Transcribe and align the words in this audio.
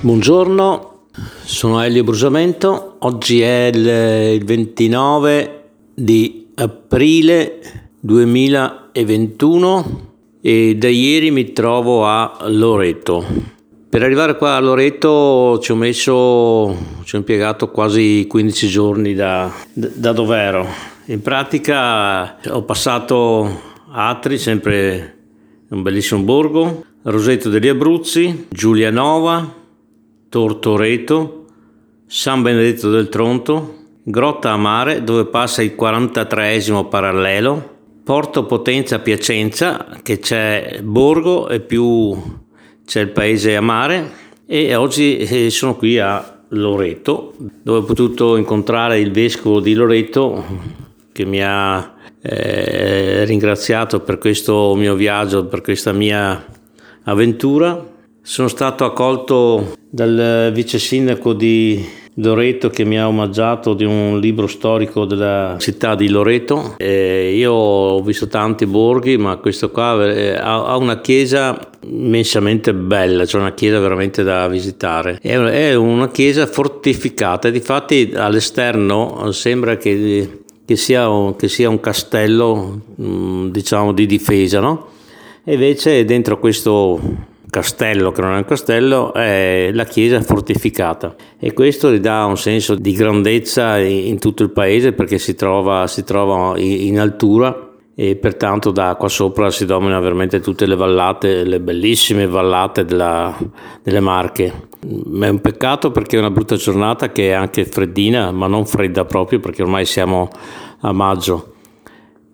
Buongiorno, 0.00 1.06
sono 1.42 1.82
Elio 1.82 2.04
Brusamento, 2.04 2.98
oggi 3.00 3.40
è 3.40 3.68
il 3.74 4.44
29 4.44 5.70
di 5.92 6.50
aprile 6.54 7.58
2021 7.98 10.10
e 10.40 10.76
da 10.76 10.86
ieri 10.86 11.32
mi 11.32 11.52
trovo 11.52 12.06
a 12.06 12.44
Loreto. 12.46 13.24
Per 13.88 14.00
arrivare 14.00 14.36
qua 14.36 14.54
a 14.54 14.60
Loreto 14.60 15.58
ci 15.60 15.72
ho 15.72 15.74
messo, 15.74 16.76
ci 17.02 17.16
ho 17.16 17.18
impiegato 17.18 17.68
quasi 17.72 18.24
15 18.28 18.68
giorni 18.68 19.14
da, 19.14 19.52
da 19.72 20.12
dove 20.12 20.38
ero. 20.38 20.64
In 21.06 21.22
pratica 21.22 22.38
ho 22.50 22.62
passato 22.62 23.62
Atri, 23.90 24.38
sempre 24.38 25.16
un 25.70 25.82
bellissimo 25.82 26.22
borgo, 26.22 26.84
Roseto 27.02 27.48
degli 27.48 27.66
Abruzzi, 27.66 28.46
Giulianova, 28.48 29.57
Tortoreto, 30.28 31.44
San 32.06 32.42
Benedetto 32.42 32.90
del 32.90 33.08
Tronto, 33.08 33.74
Grotta 34.02 34.52
a 34.52 34.56
Mare 34.56 35.04
dove 35.04 35.26
passa 35.26 35.62
il 35.62 35.74
43 35.74 36.62
parallelo, 36.88 37.76
Porto 38.04 38.44
Potenza 38.46 39.00
Piacenza 39.00 39.98
che 40.02 40.18
c'è 40.18 40.80
Borgo 40.82 41.48
e 41.48 41.60
più 41.60 42.16
c'è 42.86 43.02
il 43.02 43.10
paese 43.10 43.54
a 43.54 43.60
mare 43.60 44.10
e 44.46 44.74
oggi 44.74 45.18
eh, 45.18 45.50
sono 45.50 45.76
qui 45.76 45.98
a 45.98 46.40
Loreto 46.48 47.34
dove 47.62 47.78
ho 47.80 47.82
potuto 47.82 48.36
incontrare 48.36 48.98
il 48.98 49.10
vescovo 49.10 49.60
di 49.60 49.74
Loreto 49.74 50.42
che 51.12 51.26
mi 51.26 51.42
ha 51.42 51.96
eh, 52.22 53.26
ringraziato 53.26 54.00
per 54.00 54.16
questo 54.16 54.74
mio 54.74 54.94
viaggio, 54.94 55.44
per 55.44 55.60
questa 55.60 55.92
mia 55.92 56.46
avventura 57.04 57.96
sono 58.28 58.48
stato 58.48 58.84
accolto 58.84 59.72
dal 59.88 60.50
vice 60.52 60.78
sindaco 60.78 61.32
di 61.32 61.82
Loreto 62.16 62.68
che 62.68 62.84
mi 62.84 62.98
ha 62.98 63.08
omaggiato 63.08 63.72
di 63.72 63.84
un 63.84 64.20
libro 64.20 64.46
storico 64.46 65.06
della 65.06 65.56
città 65.58 65.94
di 65.94 66.10
Loreto. 66.10 66.74
E 66.76 67.34
io 67.34 67.52
ho 67.54 68.02
visto 68.02 68.28
tanti 68.28 68.66
borghi, 68.66 69.16
ma 69.16 69.36
questo 69.36 69.70
qua 69.70 70.06
eh, 70.12 70.36
ha 70.36 70.76
una 70.76 71.00
chiesa 71.00 71.58
immensamente 71.84 72.74
bella, 72.74 73.24
cioè 73.24 73.40
una 73.40 73.54
chiesa 73.54 73.80
veramente 73.80 74.22
da 74.22 74.46
visitare. 74.46 75.18
È 75.22 75.74
una 75.74 76.10
chiesa 76.10 76.46
fortificata, 76.46 77.48
difatti 77.48 78.12
all'esterno 78.14 79.32
sembra 79.32 79.78
che, 79.78 80.42
che, 80.66 80.76
sia, 80.76 81.08
un, 81.08 81.34
che 81.34 81.48
sia 81.48 81.70
un 81.70 81.80
castello, 81.80 82.82
mm, 83.00 83.48
diciamo, 83.48 83.94
di 83.94 84.04
difesa, 84.04 84.60
no? 84.60 84.88
E 85.44 85.54
invece 85.54 86.04
dentro 86.04 86.38
questo 86.38 87.36
castello 87.50 88.12
che 88.12 88.20
non 88.20 88.34
è 88.34 88.36
un 88.36 88.44
castello 88.44 89.12
è 89.12 89.70
la 89.72 89.84
chiesa 89.84 90.20
fortificata 90.20 91.14
e 91.38 91.52
questo 91.52 91.92
gli 91.92 91.98
dà 91.98 92.24
un 92.24 92.36
senso 92.36 92.74
di 92.74 92.92
grandezza 92.92 93.78
in 93.78 94.18
tutto 94.18 94.42
il 94.42 94.50
paese 94.50 94.92
perché 94.92 95.18
si 95.18 95.34
trova, 95.34 95.86
si 95.86 96.04
trova 96.04 96.58
in 96.58 96.98
altura 96.98 97.68
e 97.94 98.14
pertanto 98.14 98.70
da 98.70 98.94
qua 98.94 99.08
sopra 99.08 99.50
si 99.50 99.64
domina 99.64 99.98
veramente 99.98 100.38
tutte 100.38 100.66
le 100.66 100.76
vallate, 100.76 101.42
le 101.42 101.58
bellissime 101.58 102.28
vallate 102.28 102.84
della, 102.84 103.36
delle 103.82 103.98
Marche. 103.98 104.68
È 104.80 105.28
un 105.28 105.40
peccato 105.40 105.90
perché 105.90 106.14
è 106.14 106.20
una 106.20 106.30
brutta 106.30 106.54
giornata 106.54 107.10
che 107.10 107.30
è 107.30 107.32
anche 107.32 107.64
freddina, 107.64 108.30
ma 108.30 108.46
non 108.46 108.66
fredda 108.66 109.04
proprio 109.04 109.40
perché 109.40 109.62
ormai 109.62 109.84
siamo 109.84 110.28
a 110.82 110.92
maggio 110.92 111.54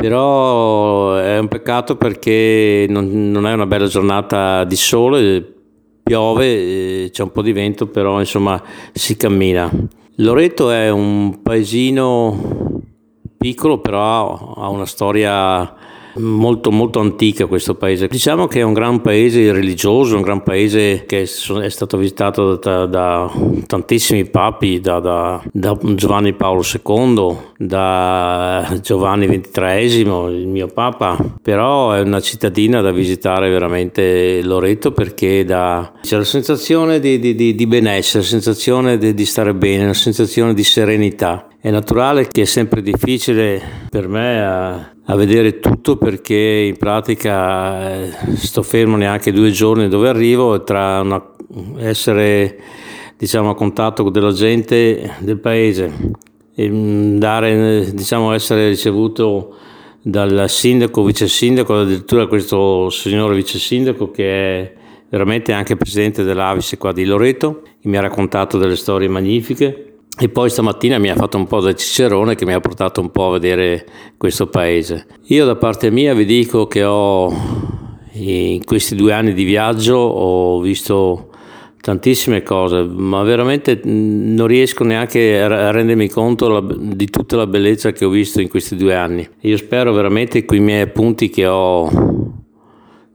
però 0.00 1.16
è 1.16 1.40
un 1.40 1.48
peccato 1.48 1.96
perché 1.96 2.86
non, 2.88 3.32
non 3.32 3.48
è 3.48 3.52
una 3.52 3.66
bella 3.66 3.88
giornata 3.88 4.62
di 4.62 4.76
sole, 4.76 5.44
piove, 6.04 7.10
c'è 7.10 7.24
un 7.24 7.32
po' 7.32 7.42
di 7.42 7.50
vento, 7.50 7.88
però 7.88 8.20
insomma 8.20 8.62
si 8.92 9.16
cammina. 9.16 9.68
Loreto 10.18 10.70
è 10.70 10.88
un 10.88 11.42
paesino 11.42 12.80
piccolo, 13.36 13.80
però 13.80 14.54
ha 14.56 14.68
una 14.68 14.86
storia 14.86 15.74
molto 16.18 16.70
molto 16.70 17.00
antica 17.00 17.46
questo 17.46 17.74
paese. 17.74 18.08
Diciamo 18.08 18.46
che 18.46 18.60
è 18.60 18.62
un 18.62 18.72
gran 18.72 19.00
paese 19.00 19.52
religioso, 19.52 20.16
un 20.16 20.22
gran 20.22 20.42
paese 20.42 21.04
che 21.06 21.22
è 21.22 21.68
stato 21.68 21.96
visitato 21.96 22.56
da, 22.56 22.86
da 22.86 23.32
tantissimi 23.66 24.24
papi, 24.26 24.80
da, 24.80 25.00
da, 25.00 25.42
da, 25.52 25.76
Giovanni 25.94 26.34
Paolo 26.34 26.62
II, 26.62 27.36
da 27.56 28.78
Giovanni 28.82 29.26
XXIII, 29.26 30.00
il 30.34 30.46
mio 30.46 30.66
papa, 30.68 31.16
però 31.40 31.92
è 31.92 32.00
una 32.00 32.20
cittadina 32.20 32.80
da 32.80 32.90
visitare 32.90 33.48
veramente 33.50 34.42
Loreto 34.42 34.92
perché 34.92 35.44
da, 35.44 35.92
c'è 36.02 36.16
la 36.16 36.24
sensazione 36.24 37.00
di, 37.00 37.18
di, 37.18 37.34
di, 37.34 37.54
di 37.54 37.66
benessere, 37.66 38.22
la 38.22 38.28
sensazione 38.28 38.98
di, 38.98 39.14
di 39.14 39.24
stare 39.24 39.54
bene, 39.54 39.86
la 39.86 39.94
sensazione 39.94 40.54
di 40.54 40.64
serenità. 40.64 41.46
È 41.60 41.70
naturale 41.70 42.28
che 42.28 42.42
è 42.42 42.44
sempre 42.44 42.82
difficile 42.82 43.60
per 43.90 44.06
me 44.06 44.96
a, 45.10 45.14
vedere 45.16 45.58
tutto 45.58 45.96
perché 45.96 46.66
in 46.68 46.76
pratica 46.76 47.92
eh, 47.92 48.10
sto 48.36 48.62
fermo 48.62 48.96
neanche 48.96 49.32
due 49.32 49.50
giorni 49.50 49.88
dove 49.88 50.08
arrivo 50.08 50.54
e 50.54 50.64
tra 50.64 51.00
una, 51.00 51.22
essere 51.78 52.58
diciamo, 53.16 53.50
a 53.50 53.54
contatto 53.54 54.08
della 54.10 54.32
gente 54.32 55.16
del 55.18 55.38
paese 55.38 55.92
e 56.54 56.70
mm, 56.70 57.16
dare, 57.18 57.90
diciamo, 57.92 58.32
essere 58.32 58.68
ricevuto 58.68 59.54
dal 60.02 60.44
sindaco, 60.48 61.02
vice 61.04 61.28
sindaco, 61.28 61.80
addirittura 61.80 62.26
questo 62.26 62.88
signore 62.90 63.34
vice 63.34 63.58
sindaco 63.58 64.10
che 64.10 64.60
è 64.60 64.72
veramente 65.08 65.52
anche 65.52 65.76
presidente 65.76 66.22
dell'Avis 66.22 66.76
qua 66.78 66.92
di 66.92 67.04
Loreto, 67.04 67.62
che 67.80 67.88
mi 67.88 67.96
ha 67.96 68.00
raccontato 68.00 68.58
delle 68.58 68.76
storie 68.76 69.08
magnifiche 69.08 69.87
e 70.20 70.28
poi 70.28 70.50
stamattina 70.50 70.98
mi 70.98 71.10
ha 71.10 71.14
fatto 71.14 71.36
un 71.36 71.46
po' 71.46 71.60
da 71.60 71.72
cicerone 71.74 72.34
che 72.34 72.44
mi 72.44 72.52
ha 72.52 72.60
portato 72.60 73.00
un 73.00 73.10
po' 73.10 73.28
a 73.28 73.32
vedere 73.32 73.86
questo 74.16 74.48
paese. 74.48 75.06
Io 75.26 75.44
da 75.44 75.54
parte 75.54 75.90
mia 75.90 76.12
vi 76.14 76.24
dico 76.24 76.66
che 76.66 76.82
ho 76.82 77.32
in 78.12 78.64
questi 78.64 78.96
due 78.96 79.12
anni 79.12 79.32
di 79.32 79.44
viaggio 79.44 79.94
ho 79.94 80.60
visto 80.60 81.30
tantissime 81.80 82.42
cose, 82.42 82.82
ma 82.82 83.22
veramente 83.22 83.80
non 83.84 84.46
riesco 84.48 84.82
neanche 84.82 85.40
a 85.40 85.70
rendermi 85.70 86.08
conto 86.08 86.60
di 86.60 87.06
tutta 87.08 87.36
la 87.36 87.46
bellezza 87.46 87.92
che 87.92 88.04
ho 88.04 88.10
visto 88.10 88.40
in 88.40 88.48
questi 88.48 88.74
due 88.74 88.94
anni. 88.94 89.26
Io 89.42 89.56
spero 89.56 89.92
veramente 89.92 90.44
con 90.44 90.56
i 90.56 90.60
miei 90.60 90.80
appunti 90.80 91.30
che 91.30 91.46
ho 91.46 91.88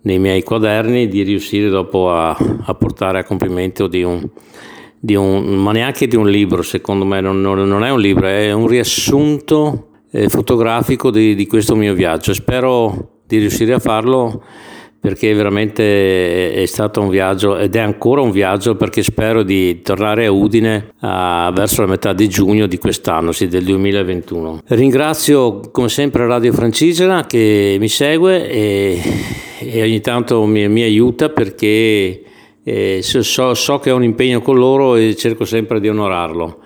nei 0.03 0.19
miei 0.19 0.41
quaderni 0.43 1.07
di 1.07 1.21
riuscire 1.23 1.69
dopo 1.69 2.11
a, 2.11 2.29
a 2.29 2.73
portare 2.73 3.19
a 3.19 3.23
compimento 3.23 3.87
di 3.87 4.03
un 4.03 4.27
un, 5.11 5.43
ma 5.61 5.71
neanche 5.71 6.07
di 6.07 6.15
un 6.15 6.29
libro, 6.29 6.61
secondo 6.61 7.05
me 7.05 7.19
non, 7.19 7.41
non, 7.41 7.83
è 7.83 7.91
un 7.91 7.99
libro, 7.99 8.27
è 8.27 8.51
un 8.53 8.67
riassunto 8.67 9.89
eh, 10.11 10.29
fotografico 10.29 11.11
di, 11.11 11.35
di, 11.35 11.45
questo 11.45 11.75
mio 11.75 11.93
viaggio. 11.93 12.33
Spero 12.33 13.21
di 13.27 13.37
riuscire 13.37 13.73
a 13.73 13.79
farlo 13.79 14.41
perché 14.97 15.33
veramente 15.33 16.53
è 16.53 16.65
stato 16.65 17.01
un 17.01 17.09
viaggio 17.09 17.57
ed 17.57 17.75
è 17.75 17.79
ancora 17.79 18.21
un 18.21 18.31
viaggio 18.31 18.77
perché 18.77 19.03
spero 19.03 19.43
di 19.43 19.81
tornare 19.81 20.25
a 20.27 20.31
Udine 20.31 20.93
a, 20.99 21.51
verso 21.53 21.81
la 21.81 21.87
metà 21.87 22.13
di 22.13 22.29
giugno 22.29 22.67
di 22.67 22.77
quest'anno, 22.77 23.33
sì, 23.33 23.47
del 23.47 23.65
2021. 23.65 24.61
Ringrazio 24.67 25.59
come 25.71 25.89
sempre 25.89 26.25
Radio 26.25 26.53
Francigena 26.53 27.25
che 27.25 27.75
mi 27.77 27.89
segue 27.89 28.49
e, 28.49 29.01
e 29.59 29.81
ogni 29.81 29.99
tanto 29.99 30.45
mi, 30.45 30.69
mi 30.69 30.83
aiuta 30.83 31.27
perché 31.27 32.21
so, 33.01 33.53
so, 33.53 33.79
che 33.79 33.91
ho 33.91 33.95
un 33.95 34.03
impegno 34.03 34.41
con 34.41 34.55
loro 34.55 34.95
e 34.95 35.15
cerco 35.15 35.45
sempre 35.45 35.79
di 35.79 35.89
onorarlo. 35.89 36.59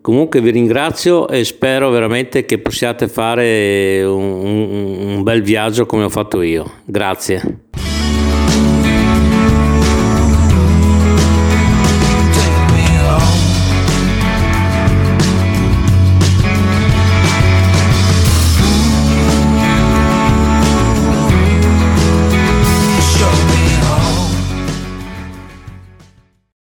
Comunque 0.00 0.40
vi 0.40 0.50
ringrazio 0.50 1.28
e 1.28 1.44
spero 1.44 1.90
veramente 1.90 2.44
che 2.44 2.58
possiate 2.58 3.08
fare 3.08 4.02
un, 4.04 4.22
un, 4.22 5.16
un 5.16 5.22
bel 5.22 5.42
viaggio 5.42 5.86
come 5.86 6.04
ho 6.04 6.08
fatto 6.08 6.40
io. 6.40 6.70
Grazie. 6.84 7.66